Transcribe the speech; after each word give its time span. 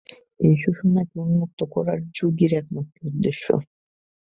এই 0.39 0.55
সুষুম্নাকে 0.63 1.15
উন্মুক্ত 1.23 1.59
করাই 1.73 1.99
যোগীর 2.17 2.51
একমাত্র 2.53 2.97
উদ্দেশ্য। 3.09 3.45